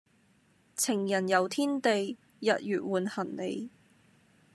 [0.75, 3.69] 情人遊天地日月換行李